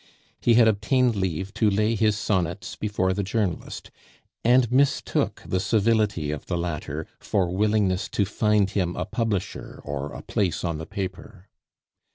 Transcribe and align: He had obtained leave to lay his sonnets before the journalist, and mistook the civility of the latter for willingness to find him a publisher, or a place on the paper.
He 0.39 0.55
had 0.55 0.67
obtained 0.67 1.15
leave 1.15 1.53
to 1.53 1.69
lay 1.69 1.93
his 1.93 2.17
sonnets 2.17 2.75
before 2.75 3.13
the 3.13 3.21
journalist, 3.21 3.91
and 4.43 4.71
mistook 4.71 5.43
the 5.45 5.59
civility 5.59 6.31
of 6.31 6.47
the 6.47 6.57
latter 6.57 7.05
for 7.19 7.51
willingness 7.51 8.09
to 8.09 8.25
find 8.25 8.71
him 8.71 8.95
a 8.95 9.05
publisher, 9.05 9.79
or 9.83 10.13
a 10.13 10.23
place 10.23 10.63
on 10.63 10.79
the 10.79 10.87
paper. 10.87 11.49